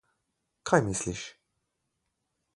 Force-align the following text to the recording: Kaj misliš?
Kaj 0.69 0.79
misliš? 0.87 1.21